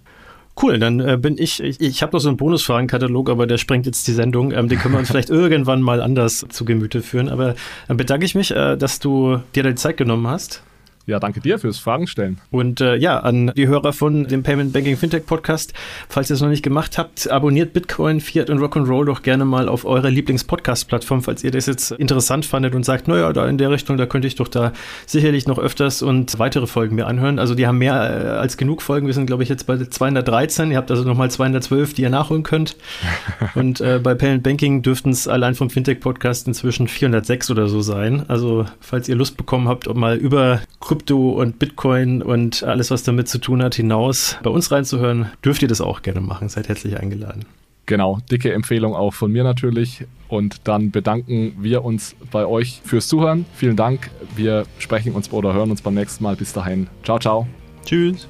[0.60, 3.86] Cool, dann äh, bin ich, ich, ich habe noch so einen Bonusfragenkatalog, aber der sprengt
[3.86, 4.50] jetzt die Sendung.
[4.50, 7.28] Ähm, den können wir uns vielleicht irgendwann mal anders zu Gemüte führen.
[7.28, 7.54] Aber
[7.86, 10.64] dann bedanke ich mich, äh, dass du dir die Zeit genommen hast
[11.08, 12.36] Ja, danke dir fürs Fragen stellen.
[12.50, 15.72] Und äh, ja, an die Hörer von dem Payment Banking Fintech Podcast,
[16.06, 19.70] falls ihr es noch nicht gemacht habt, abonniert Bitcoin, Fiat und Rock'n'Roll doch gerne mal
[19.70, 23.70] auf eurer Lieblings-Podcast-Plattform, falls ihr das jetzt interessant fandet und sagt, naja, da in der
[23.70, 24.74] Richtung, da könnte ich doch da
[25.06, 27.38] sicherlich noch öfters und weitere Folgen mir anhören.
[27.38, 29.06] Also die haben mehr äh, als genug Folgen.
[29.06, 30.72] Wir sind, glaube ich, jetzt bei 213.
[30.72, 32.76] Ihr habt also nochmal 212, die ihr nachholen könnt.
[33.54, 38.24] und äh, bei Payment Banking dürften es allein vom Fintech-Podcast inzwischen 406 oder so sein.
[38.28, 40.60] Also falls ihr Lust bekommen habt, ob mal über
[40.98, 45.62] Krypto und Bitcoin und alles, was damit zu tun hat, hinaus bei uns reinzuhören, dürft
[45.62, 46.48] ihr das auch gerne machen.
[46.48, 47.44] Seid herzlich eingeladen.
[47.86, 50.06] Genau, dicke Empfehlung auch von mir natürlich.
[50.26, 53.46] Und dann bedanken wir uns bei euch fürs Zuhören.
[53.54, 54.10] Vielen Dank.
[54.34, 56.34] Wir sprechen uns oder hören uns beim nächsten Mal.
[56.34, 56.88] Bis dahin.
[57.04, 57.46] Ciao, ciao.
[57.84, 58.26] Tschüss.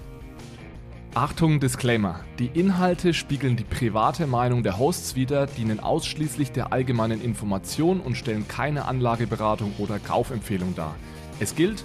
[1.14, 2.20] Achtung, Disclaimer.
[2.38, 8.14] Die Inhalte spiegeln die private Meinung der Hosts wider, dienen ausschließlich der allgemeinen Information und
[8.14, 10.94] stellen keine Anlageberatung oder Kaufempfehlung dar.
[11.40, 11.84] Es gilt,